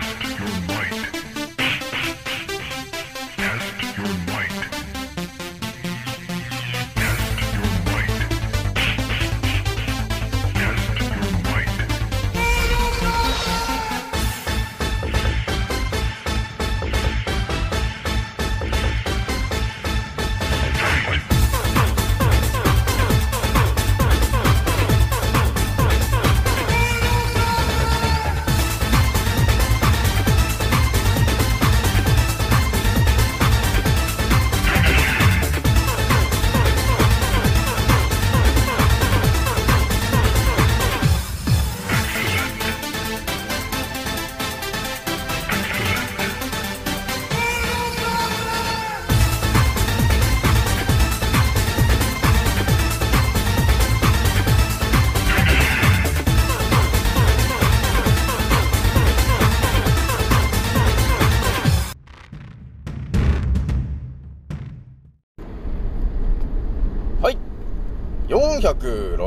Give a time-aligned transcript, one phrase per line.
[0.00, 1.33] Test your might.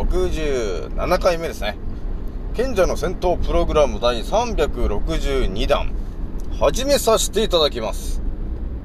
[0.09, 1.77] 467回目ですね。
[2.55, 5.94] 賢者の戦闘プログラム第362弾、
[6.58, 8.22] 始めさせていただきます。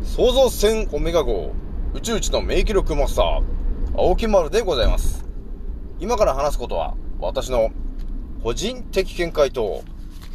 [0.02, 1.52] 創造船オメガ号、
[1.94, 3.42] 宇宙一の名記録マスター、
[3.96, 5.24] 青木丸でございます。
[6.00, 7.70] 今から話すことは、私の
[8.42, 9.84] 個人的見解と、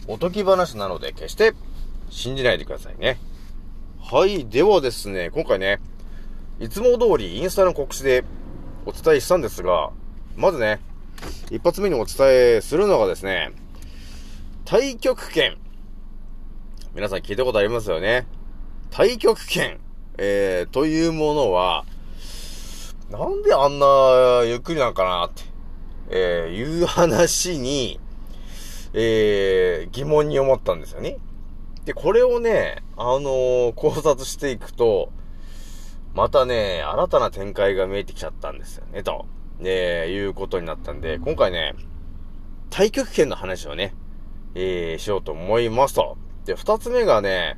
[0.07, 1.53] おとぎ話なので決して
[2.09, 3.19] 信じないでくださいね。
[3.99, 4.47] はい。
[4.47, 5.81] ではですね、今回ね、
[6.61, 8.23] いつも通りインスタの告知で
[8.85, 9.91] お伝えしたんですが、
[10.37, 10.79] まずね、
[11.49, 13.53] 一発目にお伝えするのがですね、
[14.65, 15.57] 太極拳。
[16.93, 18.27] 皆さん聞いたことありますよね。
[18.91, 19.79] 太極拳、
[20.19, 21.85] えー、というものは、
[23.09, 25.41] なんであんなゆっくりなんかなって、
[26.11, 27.99] えー、いう話に、
[28.93, 31.17] えー、疑問に思ったんですよね。
[31.85, 35.11] で、これをね、あのー考察していくと、
[36.13, 39.25] またね、新たな展開が見えてきちゃったんですよね、と、
[39.59, 41.73] ね、いうことになったんで、今回ね、
[42.69, 43.93] 太極拳の話をね、
[44.55, 46.17] えー、しようと思いますと。
[46.45, 47.57] で、二つ目がね、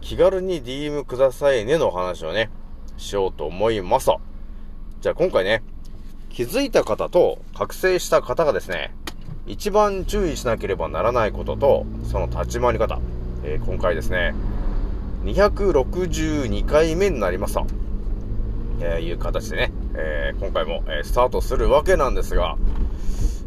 [0.00, 2.50] 気軽に DM くださいねのお話をね、
[2.96, 4.20] しようと思いますと。
[5.00, 5.62] じゃあ今回ね、
[6.28, 8.94] 気づいた方と覚醒した方がですね、
[9.46, 13.00] 一番注意しなければならないことと、その立ち回り方。
[13.44, 14.34] えー今回ですね、
[15.24, 17.64] 262回目になりました。
[18.80, 22.56] えーいう形でね、えー今回も、えースタートするわけなんですが、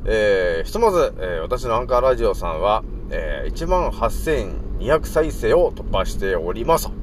[0.06, 3.90] えーひとまず、えー私のアンカーラジオさんは、えー、
[4.80, 6.94] 18,200再生を突破しておりますと。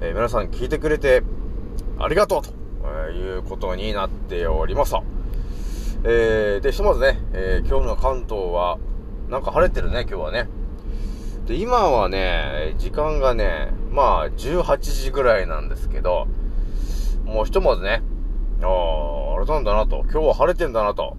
[0.00, 1.22] えー皆さん聞いてくれて
[1.98, 2.50] ありがとうと、
[3.12, 4.94] いうことになっております。
[6.04, 8.78] えーで、ひとまずね、えー今日の関東は、
[9.28, 10.48] なんか晴れてるね、今日はね。
[11.46, 16.26] で、今はね、時間がね、まあ、18時ぐらいなんですけど、
[17.24, 18.02] もうひとまずね、
[18.62, 21.16] ああ、あれなんだなと、今日は晴れてんだなと、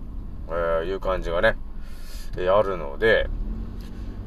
[0.49, 1.57] えーいう感じがね、
[2.37, 3.29] えーあるので、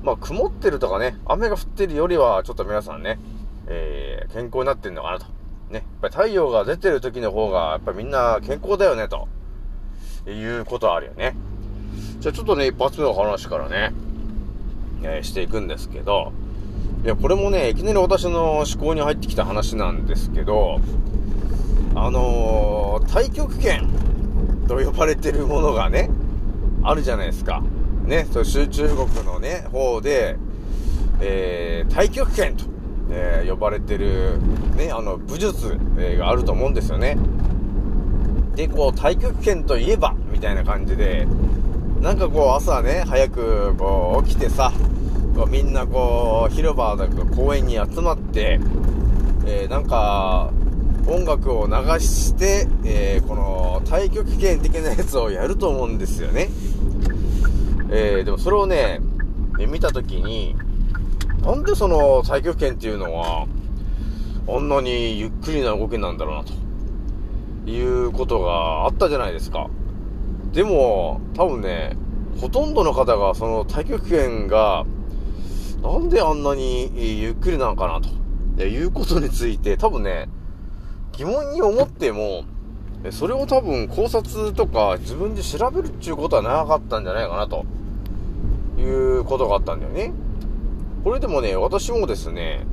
[0.03, 3.19] まあ、曇ってるとかね、雨が降ってるよりは、ちょっと皆さんね、
[3.67, 5.27] えー健康になってんのかなと。
[5.71, 9.29] ね、やっぱり太陽が出てる時の方が、やっぱみんな健康だよね、と
[10.29, 11.37] いうことはあるよね。
[12.19, 13.93] じゃあちょっとね、一発目の話からね、
[15.03, 16.33] えーしていくんですけど、
[17.05, 20.81] いや、これもね、いきなり私の思考に入ってきた話なんですけど、
[21.95, 23.89] あのー、太極拳
[24.67, 26.11] と呼ばれてるものがね、
[26.83, 27.63] あるじゃないですか。
[28.05, 30.37] ね、そう中中国のね、方で、
[31.21, 32.65] えー、太極拳と、
[33.11, 34.39] えー呼ばれてる、
[34.77, 37.17] ね、あの、武術、えーがあると思うんですよね。
[38.57, 41.27] で、こう、太極拳といえば、みたいな感じで、
[42.01, 44.73] なんかこう、朝ね、早く、こう、起きてさ、
[45.35, 48.61] こうみんなこう、広場だか公園に集まって、
[49.47, 50.51] えーなんか、
[51.07, 56.49] 音楽を流して、えーこの、太極拳的なやつをやると思うんですよね。
[57.91, 59.01] えーでもそれをね、
[59.61, 60.57] え見たときに、
[61.43, 63.47] なんでその太極拳っていうのは、
[64.49, 69.69] あんなにゆっくりな動きなんだろうな、ということがあったじゃないですか。
[70.53, 71.97] でも、多分ね、
[72.41, 74.85] ほとんどの方がその太極拳が、
[75.83, 76.91] なんであんなに
[77.21, 78.01] ゆっくりなのかな、
[78.57, 80.29] ということについて、多分ね、
[81.17, 82.45] 疑問に思っても、
[83.11, 87.67] それを多分考察とか自分で調べるっていうことはなかったんじゃないかなと
[88.79, 90.13] いうことがあったんだよね。
[91.05, 92.67] これでもね、私もですね、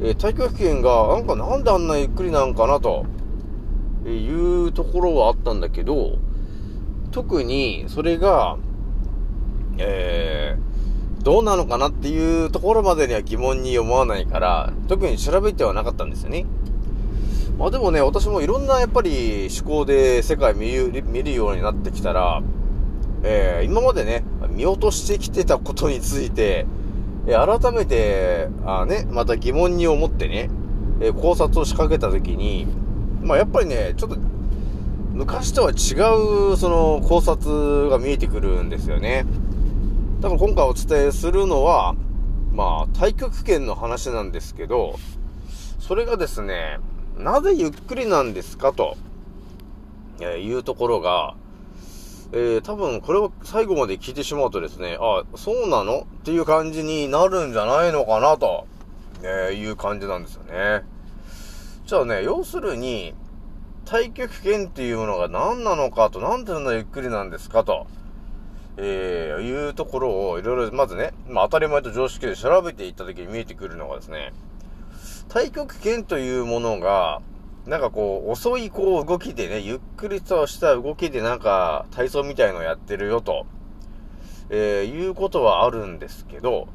[0.00, 3.06] えー太極拳がなんかなんであんなゆっくりなんかなと
[4.06, 6.18] いうところはあったんだけど、
[7.12, 8.56] 特にそれが、
[9.78, 10.74] えー
[11.24, 16.44] どうなのかなっていうところまでには疑問に思わないから、特に調べてはなかったんですよね。
[17.58, 22.42] まあでもね、私もいろんなやっぱり思考で世界見るようになってきたら、
[23.22, 26.66] えー今までね、見落としてきてたことについて、
[27.26, 30.50] えー改めて、あね、また疑問に思ってね、
[31.00, 32.66] えー考察を仕掛けたときに、
[33.22, 34.16] まあやっぱりね、ちょっと、
[35.12, 39.24] 昔とは違う、その考察が見えてくるんですよね。
[40.20, 41.94] 多分今回お伝えするのは、
[42.52, 44.96] まあ、太極拳の話なんですけど、
[45.78, 46.78] それがですね、
[47.18, 48.96] なぜゆっくりなんですかと、
[50.20, 51.34] えいうところが、
[52.32, 56.00] えー多分これを最後まで聞いてしまうとですね、あ、そうなの？
[56.00, 58.66] っていう感じになるんじゃないのかなと、
[59.22, 60.82] えーいう感じなんですよね。
[61.86, 63.14] じゃあね、要するに、
[63.84, 67.86] 太極拳っていうものが何なのかと、なんでそんなゆっくりなんですかと、
[68.78, 74.32] えー、いうところをいろいろ、まずね、まあ当たり前と常識で調べていった時に見えてくるのがですね、
[75.28, 77.20] 太極拳というものが、
[77.66, 83.46] なんかこう、遅いこう動きでね、ゆっくりとした動きでなんか体操みたいのをやってるよと、
[84.50, 86.68] えー、いうことはあるんですけど、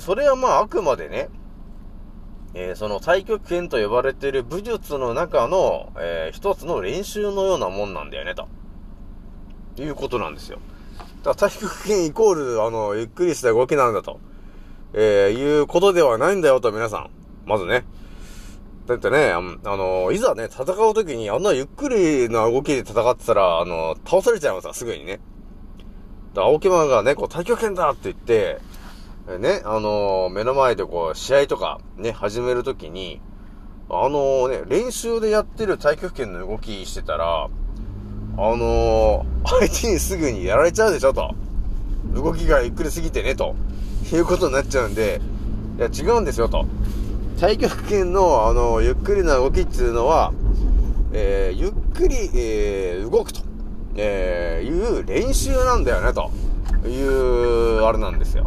[0.00, 1.28] それはまああくまでね、
[2.54, 8.48] えーその太極拳と呼ばれている武術の中の、えー一つの練習のようなもんなんだよね、と。
[9.78, 10.58] いうことなんですよ。
[11.22, 14.18] だから太極拳イコール、あの、ゆっくりした動きなんだと。
[14.94, 17.10] えーいうことではないんだよと、皆さん。
[17.46, 17.84] まずね。
[18.86, 25.20] だってね、あの、いざね、戦うときに、あんなゆっくりな動きで戦ってたら、あの、倒されちゃいますから、すぐにね。
[26.34, 28.60] だ青木マンがね、こう、太極拳だって言って、
[29.38, 33.20] ね、あの目の前でこう、試合とかね、始めるときに、
[33.90, 37.48] あのね、練習でやってる太極拳の動きしてたら、
[38.38, 41.34] あの相手にすぐにやられちゃうでしょと。
[42.14, 43.56] 動きがゆっくりすぎてね、と
[44.12, 45.20] いうことになっちゃうんで、
[45.78, 46.64] いや、違うんですよ、と。
[47.36, 50.32] 太極拳の、あの、ゆっくりな動きっていうのは、
[51.12, 53.40] えーゆっくり、えー動くと、
[53.96, 56.30] えーいう練習なんだよね、と
[56.88, 58.46] いう、あれなんですよ。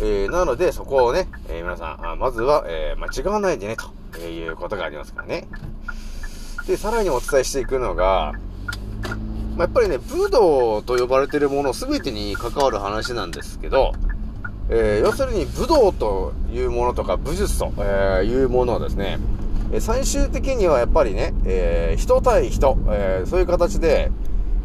[0.00, 3.76] えーなので、そこをね、えー皆さん、あまずは、えー間違わないでね、
[4.12, 5.46] ということがありますからね。
[6.66, 8.32] で、さらにお伝えしていくのが、
[9.56, 13.92] まあ、やっぱりね、武道と呼ばれてるもの全てに関わる話なんですけど、
[14.68, 17.72] えー要するに武道というものとか武術と、
[18.22, 19.18] いうものはですね、
[19.80, 24.10] 最終的にはやっぱりね、えー人対人、えーそういう形で、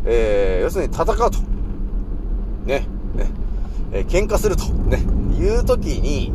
[0.05, 1.39] えー要するに戦うと。
[2.65, 3.27] ね、ね、
[3.91, 4.97] えー喧嘩すると、ね、
[5.37, 6.31] いう時に、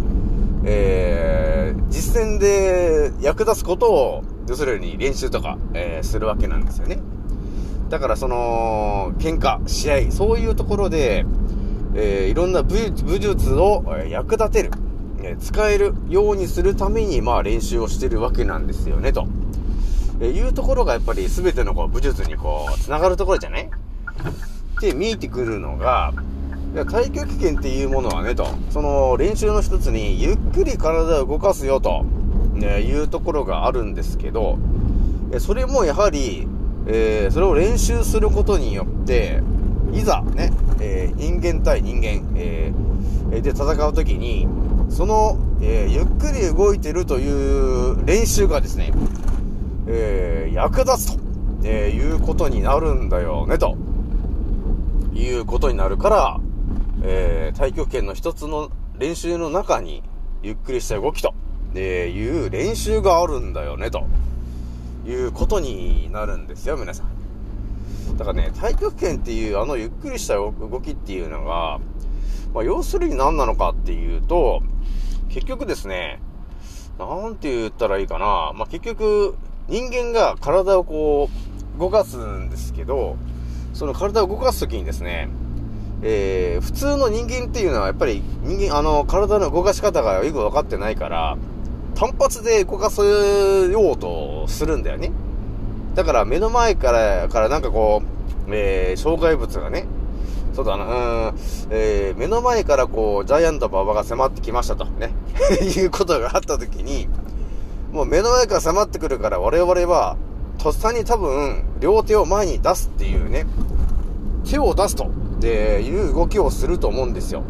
[0.65, 6.99] えー実践で役立つことを、要するに練習とか、えーするわけなんですよね。
[7.89, 11.25] だからその、喧嘩、試合、そういうところで、
[11.99, 14.71] えーいろんな武術を役立てる、
[15.23, 19.27] え使えるようにするために、まあ練習をしてるわけなんですよね、と。
[20.21, 23.63] えいうところがやっぱり全てのこう武術にこう、繋がるところじゃない？
[23.65, 23.69] っ
[24.81, 26.13] て見えてくるのが、
[26.75, 28.47] いや太極拳っていうものはね、と。
[28.71, 32.05] その練習の一つに、ゆっくり体を動かすよ、と、
[32.53, 34.59] ね、いうところがあるんですけど、
[35.39, 36.47] それもやはり、
[36.87, 39.43] えーそれを練習することによって、
[39.93, 42.87] いざね、えー人間対人間、えー
[43.43, 44.47] で戦うときに、
[44.89, 48.93] その、えーゆっくり動いてるという練習がですね、
[49.87, 51.21] えー役立つと、
[51.65, 53.77] えいうことになるんだよね、と
[55.15, 56.41] いうことになるから、
[57.03, 60.03] えー太極拳の一つの練習の中に、
[60.43, 61.35] ゆっくりした動きと、
[61.75, 64.05] えいう練習があるんだよね、と
[65.07, 67.16] いうことになるんですよ、皆さん。
[68.17, 71.79] だからね、太極拳っていうあのゆっくりした動きっていうのが、
[72.55, 74.63] まあ、要するに何なのかっていうと、
[75.29, 76.21] 結局ですね、
[76.99, 78.53] なんて言ったらいいかな。
[78.55, 79.37] まあ、結局、
[79.69, 81.29] 人間が体をこ
[81.77, 83.17] う、動かすんですけど、
[83.75, 85.29] その体を動かすときにですね、
[86.03, 91.37] えー、普通の人間っていうのはやっぱり人間、あの、体の動かし方がよく分かってないから、
[91.95, 95.13] 単発で動かせようとするんだよね。
[95.97, 98.03] だから目の前から、からなんかこ
[98.47, 99.87] う、えー、障害物がね、
[100.53, 101.35] そうだな、うん、
[101.71, 105.15] えー、目の前からこう、ジャイアント馬場が迫ってきましたと、ね、
[105.75, 107.09] いうことがあったときに、
[107.93, 110.17] もう目の前から迫ってくるから我々は、
[110.59, 113.47] とっさに多分、両手を前に出すっていうね、
[114.45, 115.11] 手を出すと、
[115.41, 117.43] で、いう動きをすると思うんですよ。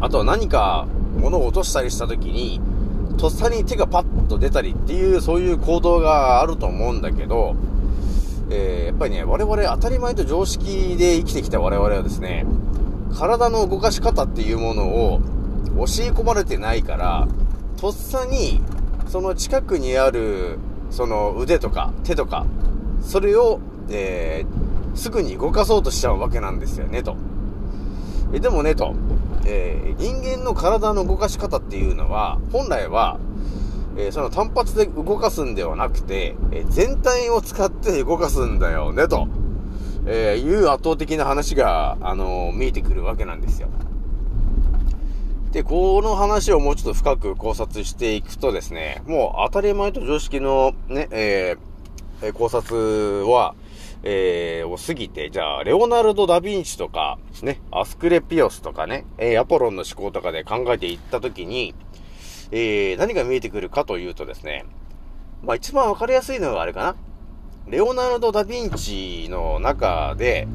[0.00, 0.86] あとは何か
[1.18, 2.60] 物を落としたりした時に、
[3.18, 7.56] とっさに手がパッと出たりっていう、そういう行動があると思うんだけど、
[8.50, 12.44] えーやっぱりね、我々当たり前と常識で生きてきた我々はですね、
[13.16, 15.20] 体の動かし方っていうものを
[15.76, 17.28] 教え込まれてないから、
[17.76, 18.60] とっさに、
[19.06, 20.58] その近くにある、
[20.90, 22.44] その腕とか手とか、
[23.00, 27.16] それを、えー、すぐに動かそうとしちゃうわけなんですよね、と。
[28.32, 28.94] えでもね、と、
[29.44, 33.18] えー人間の体の動かし方っていうのは、本来は、
[33.96, 39.28] えーその単発で動かすんではなくて、えー全体を使って動かすんだよね、と、
[40.06, 43.68] えいう圧倒的な話が、あの見えてくるわけなんですよ。
[45.52, 51.70] で、この話をもうちょっと深く考察していくとですね、もう当たり前と常識のね、えー
[52.22, 53.54] え考察は、
[54.02, 61.74] えーを過ぎて、じゃあ、レオナルド・ダ・ヴィンチとか、ね、アスクレピオスとかね、えーアポロンの思考とかで考えていったときに、
[62.50, 64.64] えー何が見えてくるかというとですね、
[65.42, 66.96] まあ一番わかりやすいのがあれかな。
[67.68, 70.48] レオナルド・ダ・ヴィンチの中で、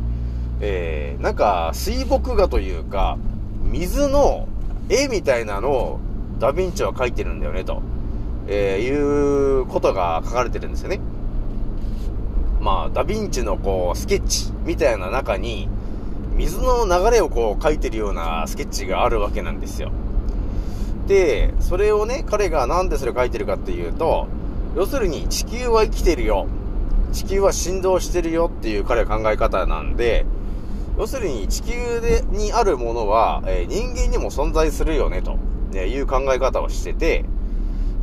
[0.59, 3.17] えーなんか水墨画というか、
[3.63, 4.47] 水の
[4.89, 5.99] 絵みたいなのを
[6.39, 7.81] ダ・ヴィンチは描いてるんだよね、と、
[8.47, 10.99] えーいうことが書かれてるんですよね。
[12.65, 15.69] まあ、ダ・ヴィンチのこう、スケッチみたいな中に、
[16.35, 19.91] 水の流れをこう描いてるようなスケッチがあるわけなんですよ。
[21.05, 24.25] で、それをね、彼がなんでそれを描いてるかっていうと、
[24.75, 26.47] 要するに地球は生きてるよ。
[27.13, 30.25] 地球は振動してるよっていう彼は考え方なんで、
[30.97, 35.37] 要するに地球で、にあるものは、えー人間にも存在するよね、と、
[35.71, 37.25] ねいう考え方をしてて、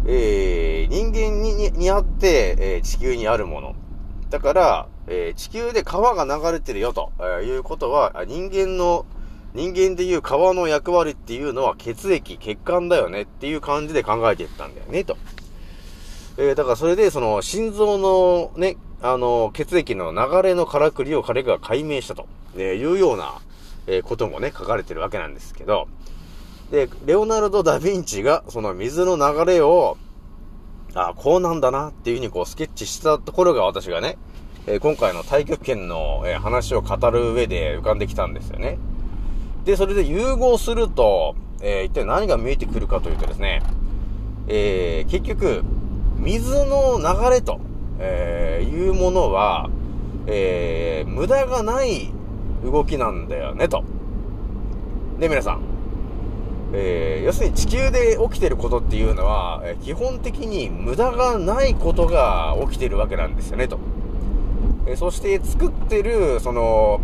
[0.07, 3.75] えー人間にににあって、えー地球にあるもの。
[4.33, 9.05] だから、えー地球で川が流れてるよと、えーいうことは、人間の、
[9.53, 15.19] 人間でいう川の役割っていうのは血液、血管だよねっていう感じで考えていったんだよね、と。
[16.39, 23.35] えーだからそれで、その、心臓のね、あの、血液の流れのからくりを彼が解明したと、えいうような、
[23.87, 25.89] えこともね、書かれてるわけなんですけど、
[26.71, 29.99] で、レオナルド・ダ・ヴィンチが、その水の流れを、
[30.95, 34.19] ああこうなんだなっていうふうにこうスケッチしたところが私がね、
[34.67, 38.79] えー今回の太極拳の、えー話を語る上で浮かんできたんですよね。
[39.65, 43.63] で、それで融合すると、えー一体何が見えてくるかというとですね、
[44.49, 45.63] えー結局、
[46.19, 47.59] 水の流れと、
[47.99, 49.71] えーいうものは、
[50.27, 52.13] え無駄がない
[52.63, 53.83] 動きなんだよね、と。
[55.19, 55.72] で、皆さん。
[56.75, 63.79] えー要するに地球で起きてることっていうのは、え基本的に無駄がないことが起きてるわけなんですよね、と。
[64.87, 67.01] えそして作ってる、その、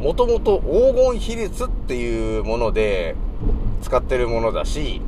[0.00, 3.16] もともと黄金比率っていうもので
[3.82, 5.00] 使ってるものだし、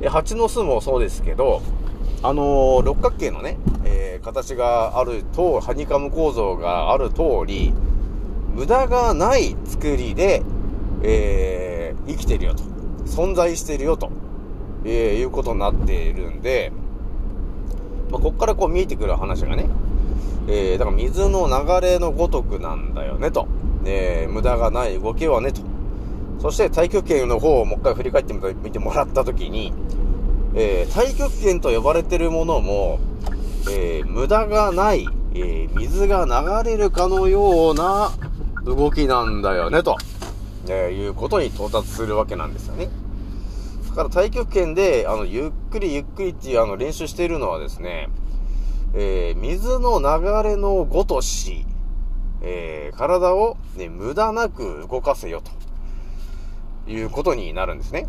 [0.00, 1.62] え蜂の巣もそうですけど、
[2.22, 7.72] あのー六角形のね、えー形があると、ハニカム構造がある通り、
[8.54, 10.42] 無駄がない作りで、
[11.02, 12.75] えー生きてるよと。
[13.06, 14.10] 存在しているよと、
[14.84, 16.72] えーいうことになっているんで、
[18.10, 19.66] まあ、こっからこう見えてくる話がね、
[20.48, 23.48] えーだから水の流れのごとくなんだよねと。
[23.84, 25.62] えー無駄がない動きはねと。
[26.40, 29.72] そして太極拳の方をもう一回振り返ってみてもらったときに、
[30.54, 32.98] えー太極拳と呼ばれてるものも、
[33.70, 38.10] えー無駄がない、えー水が流れるかのような
[38.64, 39.96] 動きなんだよねと、
[40.68, 42.88] えーいうことに到達するわけなんですよね。
[43.88, 48.08] だから太極拳で、あの、ゆっくりゆっくりっていうあの練習しているのはですね、
[48.94, 51.66] えー水の流れのごとし、
[52.42, 55.42] えー体を、ね、無駄なく動かせよ
[56.86, 58.06] ということになるんですね。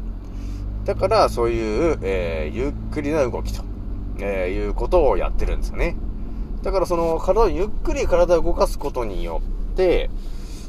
[0.86, 3.64] だから、そういう、えーゆっくりな動きと、
[4.20, 5.96] えーいうことをやってるんですよね。
[6.64, 10.10] だから、その、体を、ゆっくり体を動かすことによって、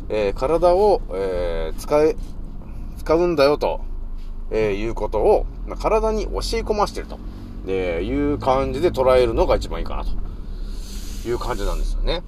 [0.08, 2.16] えー体を、えー使え、
[2.98, 3.80] 使うんだよと、
[4.50, 7.18] えーいうことを、まあ体に教え込ましてると、
[7.66, 10.10] えいう感じで捉えるのが一番いいかなと
[11.28, 12.22] いう感じなんですよね。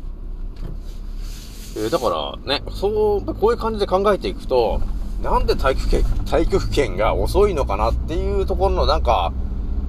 [1.76, 4.80] えだからね、そう、こういう感じで考えていくと、
[5.22, 9.32] なんで太極拳、太極拳が遅いのかなっていうところのなんか、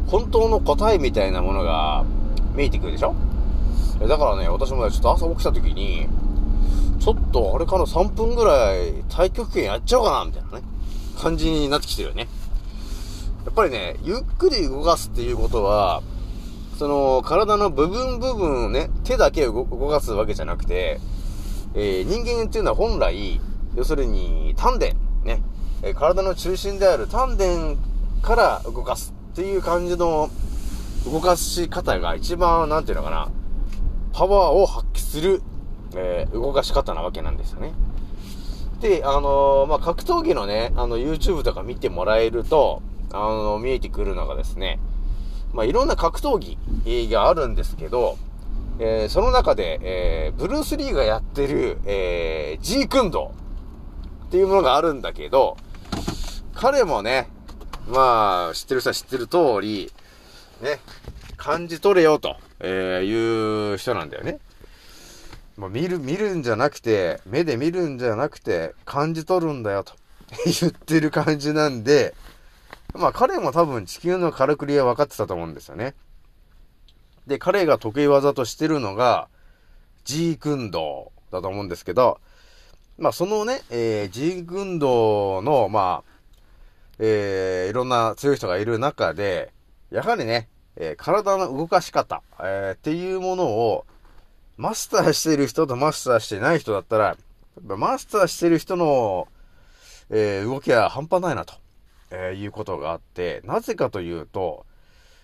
[0.08, 2.04] 本当の答えみたいなものが
[2.54, 3.16] 見えてくるでしょ？
[4.08, 6.08] だからね、私もね、ちょっと朝起きた時に、
[7.02, 10.64] ちょっとあれかな、3分ぐらい太極拳やっちゃおうかな、みたいなね、
[11.18, 12.28] 感じになってきてるよね。
[13.44, 16.04] やっぱりね、ゆっくり動かすっていうことは、
[16.78, 21.00] その、体の部分部分をね、手だけ動かすわけじゃなくて、
[21.74, 23.42] えー人間っていうのは本来、
[23.76, 24.94] 要するに、丹田、
[25.24, 25.42] ね、
[25.82, 27.46] え体の中心である丹田
[28.22, 30.30] から動かすっていう感じの
[31.12, 33.32] 動かし方が一番、なんていうのかな、
[34.14, 35.42] パワーを発揮する、
[35.96, 37.74] えー動かし方なわけなんですよね。
[38.80, 42.82] で、あのーまあ、格闘技のね、あの、YouTube とか見てもらえると、
[43.14, 44.80] あの見えてくるのがですね、
[45.54, 48.18] まあ、いろんな格闘技があるんですけど、
[48.80, 53.34] えーその中で、えーブルース・リーがやってる、えー、ジークンド
[54.28, 55.58] っていうものがあるんだけど、
[56.56, 57.30] 彼もね、
[57.88, 59.92] まあ、知ってる人は知ってる通り、
[60.62, 60.80] ね、
[61.38, 64.40] 感じ取れよと、えいう人なんだよね。
[65.62, 69.94] まあ、見る、見るんじゃなくて、目で見るんじゃなくて、感じ取るんだよと
[70.60, 72.16] 言ってる感じなんで、
[72.96, 75.94] まあ彼も多分地球のからくりは分かってたと思うんですよね。
[77.28, 79.30] で、彼が得意技としてるのが、
[80.04, 82.20] ジークンドーだと思うんですけど、
[82.98, 86.12] まあそのね、えー、ジークンドーの、まあ、
[86.98, 89.54] えー、いろんな強い人がいる中で、
[89.92, 93.86] やはりね、えー体の動かし方、えーっていうものを、
[94.58, 97.18] マスターしてる人とマスターしてない人だったら、やっ
[97.68, 99.28] ぱマスターしてる人の、
[100.10, 101.56] えー動きは半端ないなと、
[102.12, 104.66] えーいうことがあって、なぜかというと、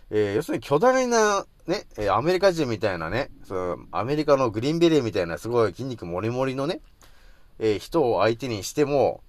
[0.09, 6.79] えー要するに巨大な、ね、えアメリカ人みたいなね、そのアメリカのグリーンベレーみたいなすごい筋肉もりもりのね、
[7.59, 9.21] えー人を相手にしても、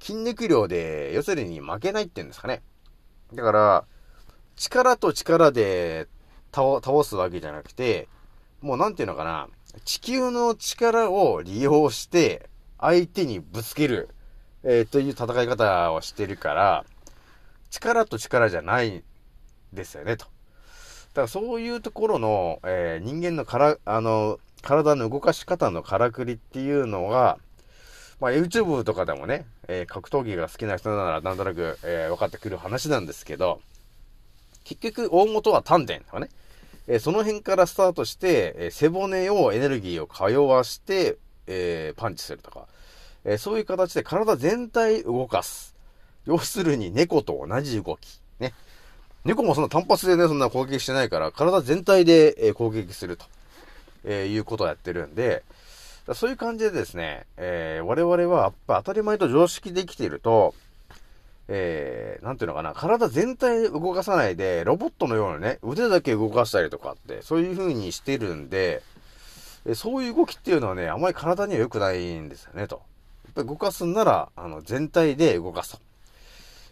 [0.00, 2.62] 筋肉量で、要するに負けないっていうんですかね。
[3.34, 3.84] だから、
[4.56, 6.06] 力と力で
[6.54, 8.08] 倒倒すわけじゃなくて、
[8.60, 9.48] もうなんていうのかな、
[9.84, 12.48] 地球の力を利用して、
[12.80, 14.08] 相手にぶつける、
[14.64, 16.84] えーという戦い方をしてるから、
[17.70, 19.04] 力と力じゃない
[19.72, 20.24] ですよね、と。
[20.24, 20.30] だ
[21.14, 27.38] からそういうところの、えー人間のから、あの、体の動かし方のからくりっていうのが、
[28.20, 33.60] まあ YouTube とかでもね、えー格闘技が好きな人ならなんとなく、えー分かってくる話なんですけど、
[34.64, 36.28] 結局大元は丹田とかね、
[36.90, 42.66] えその辺からスタートして、え背骨をエネルギーを通わして、えパンチするとか、
[43.24, 45.76] えそういう形で体全体動かす。
[46.24, 48.20] 要するに猫と同じ動き。
[48.40, 48.54] ね。
[49.24, 53.26] 猫もそんな単発でね、そんな攻撃してないから、体全体で、え攻撃すると、
[54.04, 55.44] えいうことをやってるんで、
[56.14, 60.54] そういう感じでですね、えー我々はやっぱ当たり前と常識できていると、
[61.48, 68.82] えー、なんていうのかな、体全体動かさないで、ロボットのようにね、腕だけ動かしたりとかって、そういう風にしてるんで、
[69.64, 72.82] えそういう動きっていうのはね、あまり体には良くないんですよね、と。
[73.24, 75.78] やっぱり動かすんなら、あの、全体で動かすと。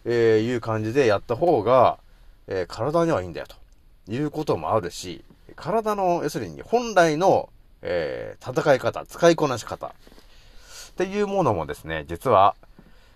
[0.04, 1.98] えーいう感じでやった方が、
[2.46, 5.24] えー体にはいいんだよ、ということもあるし、
[5.56, 7.48] 体の、要するに本来の、
[7.80, 9.90] えー戦い方、使いこなし方、っ
[10.96, 12.54] ていうものもですね、実は、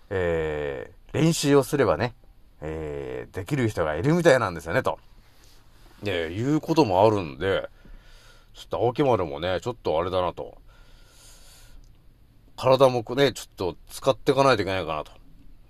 [0.08, 2.14] えー練習をすればね、
[2.60, 4.98] えーできる人がいるみたいなんですよね、と。
[6.02, 7.68] で、いうこともあるんで、
[8.54, 10.58] ちょっと青木丸もね、ちょっとあれだなと。
[12.56, 15.12] 体もね、ちょっと使っていかないといけないかなと。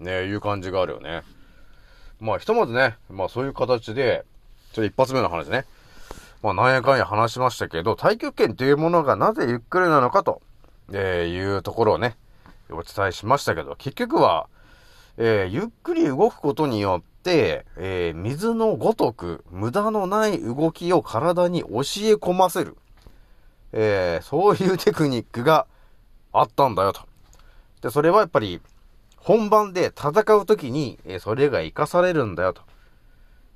[0.00, 1.22] ね、いう感じがあるよね。
[2.18, 4.24] まあ、ひとまずね、まあそういう形で、
[4.72, 5.66] ちょっと一発目の話ね。
[6.42, 10.40] まあ、なんやかんや話しましたけど、太極拳というものがなぜゆっくりなのかと、
[10.92, 12.16] えーいうところをね、
[12.70, 14.48] お伝えしましたけど、結局は、
[15.22, 21.70] えーゆっくり動くことによって、えー水のごとく、無駄のない動きを体に教え
[22.14, 22.78] 込ませる。
[23.72, 25.66] えーそういうテクニックが
[26.32, 27.02] あったんだよと。
[27.82, 28.62] で、それはやっぱり、
[29.18, 32.62] 本番で戦うときに、えそれが活かされるんだよと。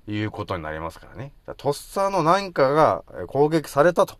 [0.07, 1.33] いうことになりますからね。
[1.57, 4.19] とっさの何かが攻撃されたと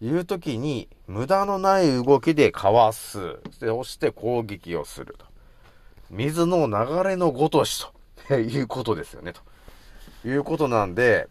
[0.00, 3.38] いうときに、無駄のない動きでかわす。
[3.60, 5.31] そして攻撃をすると。
[6.12, 7.84] 水の流れのごとし
[8.28, 9.32] と いうことですよね。
[9.32, 11.26] ということなんで、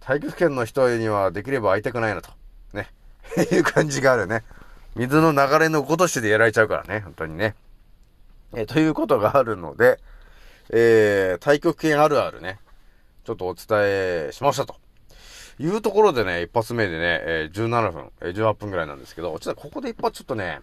[0.00, 2.30] 太極拳の人にはできれば会いたくないなと。
[2.74, 2.90] ね。
[3.50, 4.44] いう感じがあるね。
[4.94, 7.00] 水の流れのごとしでやられちゃうからね。
[7.00, 7.56] 本当にね。
[8.54, 9.98] えということがあるので、
[10.70, 12.60] えー、太極拳あるあるね。
[13.24, 14.76] ちょっとお伝えしましたと。
[15.58, 20.60] いうところでね、一発目でね、えー17分、えー18分ぐらいなんですけど、ちょっとここで一発ちょっとね、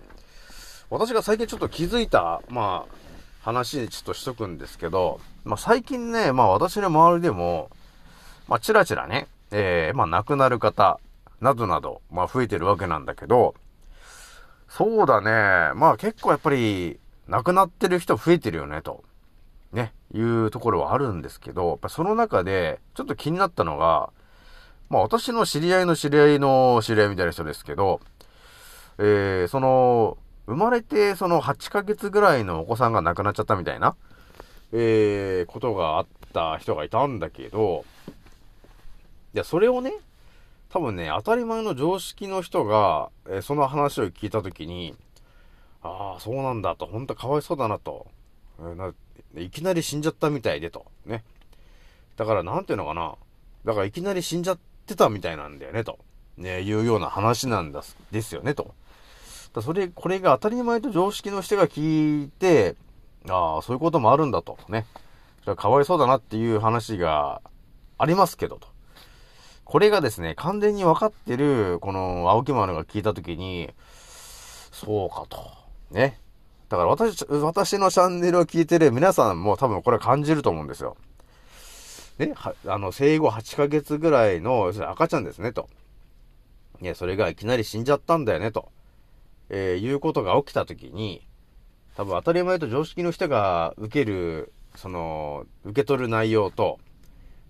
[0.91, 3.10] 私が最近ちょっと気づいた、まあ、
[3.41, 7.69] 話にちょっとしとくんですけど、まあ最近ね、まあ私の周りでも、
[8.47, 10.99] まあちらちらね、えー、まあ亡くなる方、
[11.41, 13.55] などなど、まあ増えてるわけなんだけど、
[14.69, 19.03] そうだね、まあ結構やっぱり、亡くなってる人増えてるよね、と。
[19.73, 24.11] ね、いうところはあるんですけど、やっぱその中で、ちょっと気になったのが、
[24.89, 28.01] まあ私の知り合いの知り合いの知り合いみたいな人ですけど、
[28.97, 30.17] えー、その、
[30.51, 33.95] 生まれてその8ヶ月ぐらいのお子さんが亡くなっちゃったみたいな、
[34.73, 37.85] えー、ことがあった人がいたんだけど、
[39.33, 39.93] いや、それをね、
[40.69, 44.93] 多分ね、当たり前の常識の人が、えーその話を聞いたときに、
[45.81, 48.07] ああ、そうなんだと、本当かわいそうだなと、
[48.59, 48.93] えーな
[49.37, 51.23] いきなり死んじゃったみたいでと、ね。
[52.17, 53.15] だから、なんていうのかな。
[53.63, 55.97] だから、いきなり死んじゃってたみたいなんだよね、と。
[56.35, 58.73] ね、いうような話なんだす、ですよね、と。
[59.53, 62.75] だそれ、これが当たり前と常識の人が聞いて、
[63.29, 64.85] ああ、そういうこともあるんだと、ね。
[65.41, 67.41] それはかわいそうだなっていう話が
[67.97, 68.67] ありますけど、と。
[69.65, 73.69] これがですね、完全に分かってる、この青木丸が聞いたときに、
[74.71, 75.51] そうかと。
[75.91, 76.19] ね。
[76.69, 80.95] だから私、私のチャンネルを聞いてる皆さんも多分これ感じると思うんですよ。
[82.17, 82.33] ね、
[82.65, 85.67] あの、生後8ヶ月ぐらいの、要するに赤ちゃんですね、と。
[86.79, 88.71] ね、それがいきなり死んじゃったんだよね、と。
[89.53, 91.27] えー、いうことが起きたときに、
[91.97, 96.79] 多分当たり前と常識の人が受ける、その、受け取る内容と、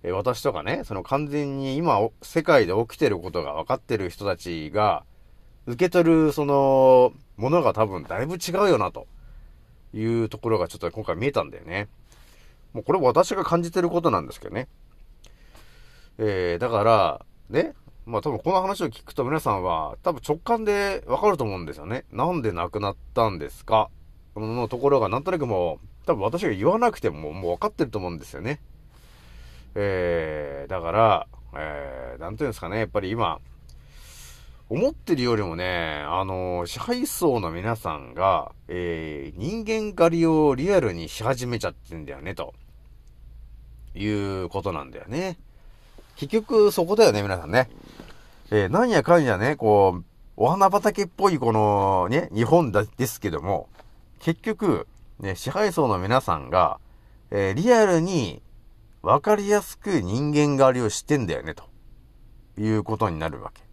[0.01, 5.03] えー、私とかね、その完全に今、世界で起きてることが分かってる人たちが、
[5.67, 9.05] 受け取る、その、ものが多分だいぶ違うよな、と
[9.93, 11.87] いうところがちょっと今回見えたんだよね。
[12.73, 14.67] もうこれ私が感じてることなんですけどね。
[16.17, 17.75] えー、だから、ね、
[18.11, 22.03] まあ多分この話を聞くと皆さんは多分直感でわかると思うんですよね。
[22.11, 23.89] なんで亡くなったんですか？
[24.35, 28.59] のところがなんとなくもう、多分私が言わなくてももう分かってると思うんですよね。
[29.75, 33.39] えー、だから、えー、なんていうんですかね、やっぱり今、
[34.69, 42.53] 思ってるよりもね、あの、支配層の皆さんが、えー、人間狩りをリアルにし始めちゃってんだよね、と。
[43.95, 45.37] いうことなんだよね。
[46.15, 47.69] 結局、そこだよね、皆さんね。
[48.53, 50.03] えー、なんやかんやね、こう、
[50.35, 53.69] お花畑っぽいこの、ね、日本だ、ですけども、
[54.19, 54.87] 結局、
[55.19, 56.79] ね、支配層の皆さんが、
[57.31, 58.41] えー、リアルに、
[59.01, 61.63] わかりやすく人間狩りをしてんだよね、と
[62.57, 63.63] いうことになるわけ。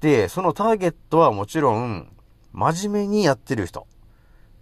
[0.00, 2.10] で、そのターゲットはもちろん、
[2.54, 3.86] 真面目にやってる人。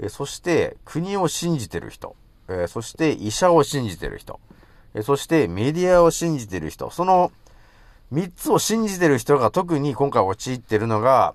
[0.01, 2.16] えそして、国を信じてる人。
[2.49, 4.40] えそして、医者を信じてる人。
[4.95, 6.90] えそして、メディアを信じてる人。
[6.90, 7.31] その、
[8.11, 11.35] 三つを信じてる人が特に今回陥ってるのが、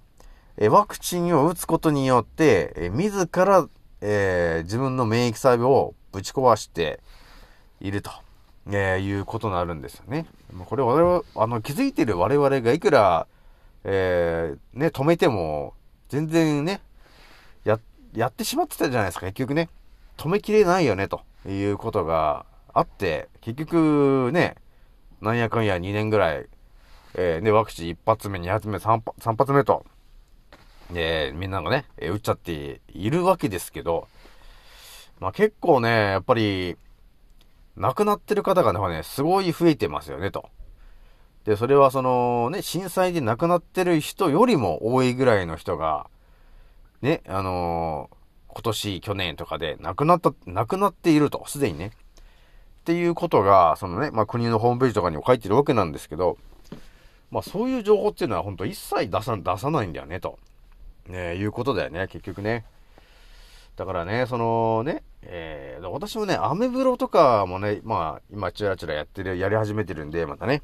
[0.58, 3.68] えワクチンを打つことによって、え自ら、
[4.02, 7.00] えー、自分の免疫細胞をぶち壊して
[7.80, 8.12] いると、
[8.68, 10.26] えー、いうことになるんですよね。
[10.66, 13.28] これ我々、あの、気づいてる我々がいくら、
[13.84, 15.74] えー、ね、止めても、
[16.10, 16.82] 全然ね、
[17.64, 17.80] や、
[18.14, 19.70] やってしまってたじゃないですか、結局ね。
[20.18, 24.56] 止めきれないよね、ということがあって、結局ね、
[25.22, 26.48] なんやかんや2年ぐらい、
[27.15, 29.86] えー、ね、ワクチン1発目、2発目、3, 3発目と、
[30.93, 34.08] えー、みんながね、えー、打っちゃっているわけですけど、
[35.19, 36.78] まあ結構ね、やっぱり、
[37.78, 40.50] 亡くなってる方がね、すごい増えてますよね、と。
[41.45, 46.08] で、それはそのね、震災で亡くなってる人よりも多いぐらいの人が、
[47.02, 51.91] ね、あのー、今年、去年とかで亡くなった、亡くなっていると、すでにね。
[52.82, 56.38] っていうことが、そのね、まあ国のホームページとかにも書いてるわけなんですけど、
[57.32, 60.38] まあそういう情報っていうのは本当一切出さ、出さないんだよね、と。
[61.08, 62.65] ね、いうことだよね、結局ね。
[63.76, 70.62] だからね、そのね、えー、私もね、アメブロとかもね、まあ、今、チラチラやってる、やり始めてるんで、またね、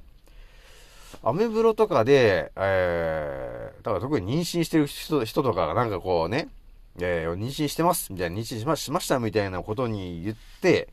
[1.24, 6.50] アメブロとかで、えー、だから特に妊娠してる人人とかがなんかこうね、
[7.00, 10.90] えー、妊娠してます、みたいな、妊娠しましましたみたいなことに言って、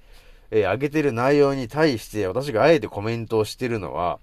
[0.51, 4.19] えー、上げてる内容に対して私があえてコメントをしてるのは、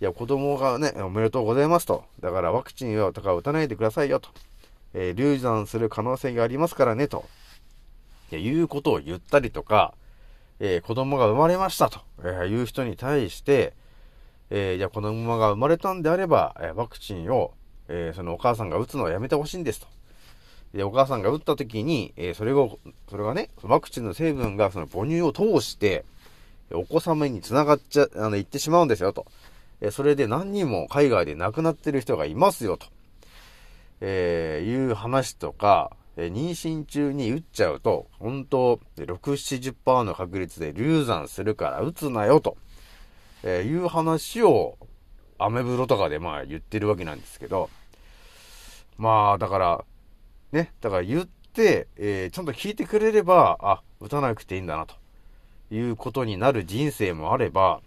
[0.00, 2.04] いや、子供がね、おめでとうございますと。
[2.20, 4.30] だからワクチンをとか打たないでくださいよと。
[4.94, 7.26] えー、流産する可能性がありますからねと。
[8.32, 9.92] いうことを言ったりとか、
[10.58, 13.74] えー、子供が生まれましたと、えー、いう人に対して、
[14.48, 17.52] えー、じゃあこの馬が生まれたんであれば、えワクチンを、
[17.88, 19.86] えそのお母さんが打つのはやめてほしいんですと。
[20.72, 22.78] で、お母さんが打った時に、えそれを、
[23.10, 26.04] それがね、ワクチンの成分がその母乳を通して、
[26.72, 29.26] お子様に繋がっちゃ、あの、行ってしまうんですよと。
[29.80, 32.86] えそれで何人も海外で亡くなってる人がいますよと。
[34.00, 42.56] えーいう話とか、え妊娠中に打っちゃうと、本当6、70%の確率で流産するから打つなよと。
[43.42, 44.76] え、いう話を、
[45.38, 47.70] アメブロとかでまあ言ってるわけなんですけど、
[48.98, 49.84] まあ、だから、
[50.52, 54.94] ね、だから言って、えー、ちゃんと聞いてくれれば、あ、打たなくていいんだな、と
[55.70, 57.80] いうことになる人生もあれば、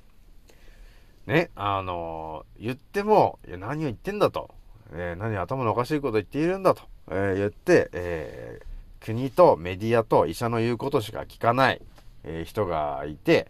[1.28, 4.50] ね、あのー、言っても、いや、何を言ってんだと、
[4.94, 8.62] えー、何頭のおかしいこと言っているんだと、えー、言って、え
[9.00, 11.82] 国とメディアと医者の言うことしか聞かない、
[12.24, 13.50] え人がいて、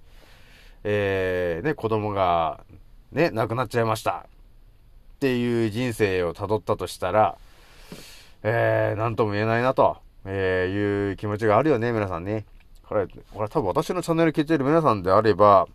[0.84, 2.64] え、ね、子供が、
[3.12, 4.26] ね、亡くなっちゃいました。
[4.26, 4.26] っ
[5.20, 7.38] ていう人生を辿ったとしたら、
[8.44, 12.46] えー、なんとも言えないなと、え、いう気持ちがあるよね、皆さんね。
[12.88, 15.68] これ、これ多分私のチャンネル聞いてる皆さんであれば、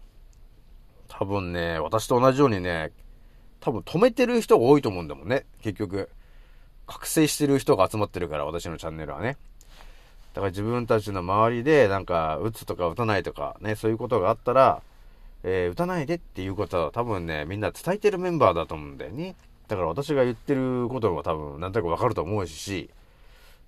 [1.19, 2.93] 多分ね、私と同じようにね、
[3.59, 6.09] 多分止めてる人が多いと思うんだもんね、結局。
[6.87, 9.37] 覚醒してる人が集まってるから、私のチャンネルはね。
[10.33, 14.81] だから自分たちの周りで、なんか、打つとか打たないとか、ね、そういうことがあったら、
[15.43, 19.35] えー、打たないでっていうことは多分ね、みんな伝えてるメンバーだと思うんだよね。
[19.67, 22.91] だから私が言ってることが多分、なんとなくわかると思うし、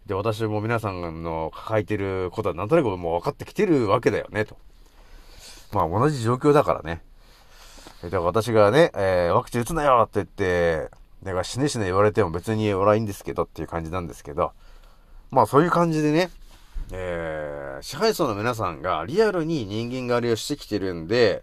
[0.06, 4.56] で、私も皆さんの抱えてることはなんとなくもう分かってきてるわけだよね、と。
[5.72, 7.02] まあ同じ状況だからね。
[8.02, 10.90] だから私がね、えー、ワクチン打つなよって言って、
[11.22, 14.52] だから死ね死ね言われても別に俺はいいんですけどっていう感じなんですけど、
[15.30, 16.30] まあそういう感じでね、
[16.92, 21.42] えー、支配層の皆さんがリアルに人間狩りをしてきてるんで、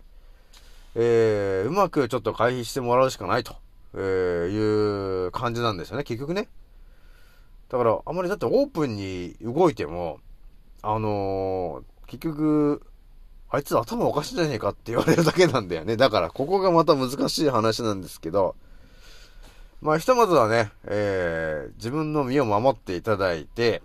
[0.96, 3.56] えー、うまくちょっと回避してもらうしかないと、
[3.94, 4.02] えー、
[4.50, 6.48] いう感じなんですよね、結局ね。
[7.70, 10.20] だから、あまりだってオープンに動いても、
[10.82, 12.82] あのー、結局、
[13.50, 15.96] あいつ頭おかしいじゃねえかって言われるだけなんだよね。
[15.96, 18.56] だから、ここがまた難しい話なんですけど、
[19.82, 23.82] まあ、ひとまずはね、えー、自分の身を守っていただいて、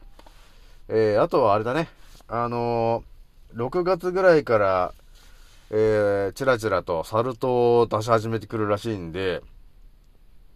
[0.88, 1.88] えー、あとはあれだね、
[2.28, 4.94] あのー、6月ぐらいから、
[5.70, 9.42] えー、ちらちらとサル痘を出し始めてくるらしいんで、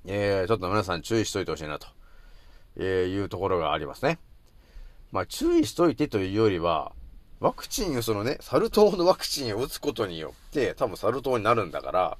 [0.06, 1.86] えー、ちょっと皆さん注意しといてほしいなと、
[2.76, 4.18] え、いうところがありますね。
[5.12, 6.92] まあ、注意しといてというよりは、
[7.40, 12.18] ワクチンをそのね、サル痘のワクチンを打つことによって、多分サル痘になるんだから、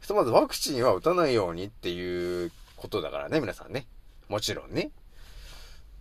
[0.00, 3.86] ひとまずワクチンは打たないようにっていうことだからね、皆さんね。
[4.28, 4.90] もちろんね。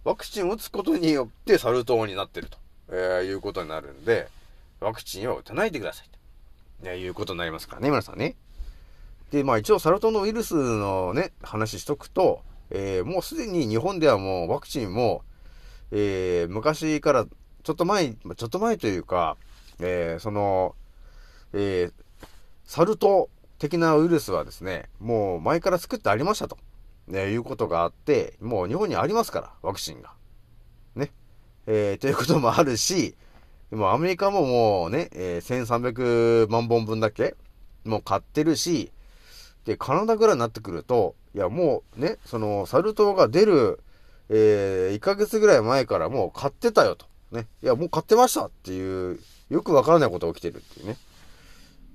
[0.04, 2.58] ワクチンを打つことによってサル痘になってると、
[2.89, 4.28] えー、いうことになるんで、
[4.80, 6.10] ワクチンは打たないでください
[6.80, 8.36] と、ね、いうことになりますからね、皆さんね。
[9.32, 12.41] で、まあ一応サル痘のウイルスのね、話しとくと、
[12.72, 15.24] えー、もうすでに日本ではもうワクチンも、
[15.91, 17.26] えー、昔から
[17.63, 19.38] ちょっと前、ちょっと前というか、
[19.80, 20.76] えー、その、
[21.54, 21.93] えー、
[22.65, 26.58] サル痘的なウイルスはですね、もう前から作ってありましたと、
[27.08, 30.13] ね、いうことがあって、もう日本にありますから、ワクチンが。
[30.95, 31.12] ね。
[31.67, 33.15] えー、ということもあるし、
[33.72, 37.36] もアメリカももうね、えー、1300万本分だけ、
[37.86, 38.91] もう買ってるし、
[39.65, 43.80] で、カナダぐらいになってくると、いや、もうね、その、サル痘が出る、
[44.30, 47.09] えー、1ヶ月ぐらい前からもう買ってたよと。
[47.32, 47.48] ね。
[47.63, 50.98] いや、もう買ってましたっていう、よくわからないことが起きてるっていうね。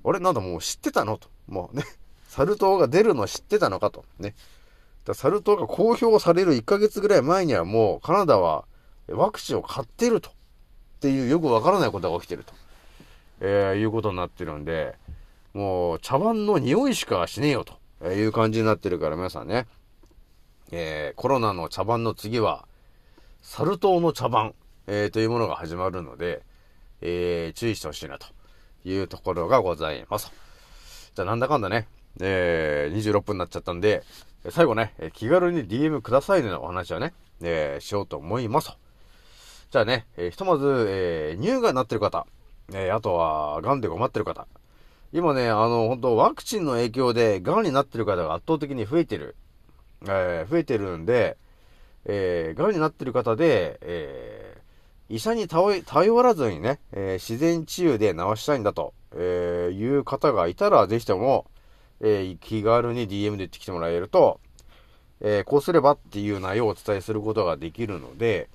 [0.04, 0.20] あれ？
[0.20, 1.18] なんだもう知ってたの？
[1.18, 1.28] と。
[1.46, 1.84] もうね、
[2.28, 4.04] サル痘が出るの知ってたのかと。
[4.18, 4.34] ね。
[5.04, 8.64] だサル痘が公表される1ヶ月ぐらい前にはもうカナダは
[9.08, 10.30] ワクチンを買ってると。
[10.30, 10.32] っ
[11.00, 12.54] ていうよくわからないことが起きてると。
[13.40, 14.96] えー、いうことになってるんで、
[15.52, 19.66] もう茶番の匂いしかしねえよと、えいう感じになってるから皆さんね。
[20.70, 22.66] えー、コロナの茶番の次は、
[23.42, 24.54] サル痘の茶番、
[24.86, 26.42] えー、というものが始まるので、
[27.00, 28.26] えー、注意してほしいなと
[28.84, 30.32] いうところがございます。
[31.14, 31.88] じゃあなんだかんだね、
[32.20, 34.02] えー、26分になっちゃったんで、
[34.50, 38.76] 最後ね、気軽に DM くださいねのお話をね、えー、しようと思います
[39.70, 42.26] じゃあね、えー、ひとまず、えー、乳がんになってる方、
[42.72, 44.46] えー、あとは、癌で困ってる方。
[45.12, 49.36] 今ね、あの、本当ワクチンの影響で、癌になってる方が圧倒的に増えてる。
[50.02, 51.36] えー、増えてるんで、
[52.04, 54.53] えー、癌になってる方で、えー、
[55.08, 58.94] 医者に頼らずにね、えー、自然治癒で治したいんだと。
[59.16, 61.46] えー、いう方がいたら、ぜひとも、
[62.00, 64.40] えー、気軽に DM で言ってきてもらえると、
[65.20, 68.48] えー、こうすればっていう内容をお伝えすることができるので、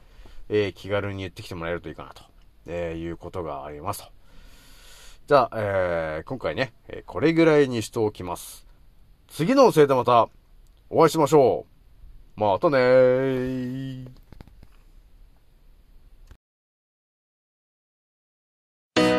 [0.49, 2.23] えー、気軽に言ってきてもらえるといいかなと、
[2.67, 4.09] えいうことがありますと。
[5.27, 8.65] じゃあ、え今回ね、えこれぐらいにしておきます。
[9.27, 10.27] 次のせいでまた
[10.89, 11.65] お会いしましょ
[12.37, 12.39] う。
[12.39, 14.18] またねー。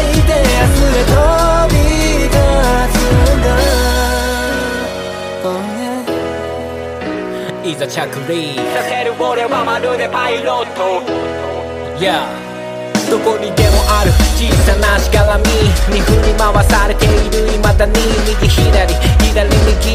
[0.00, 0.04] い
[5.42, 5.70] Oh
[7.78, 11.00] ざ着陸させる俺はまるでパイロット。
[11.98, 12.28] Yeah
[13.10, 15.44] どこにでもある小さなしがらみ。
[15.90, 16.00] に
[16.38, 17.92] わされている未だに
[18.28, 18.94] 右左
[19.32, 19.89] 左右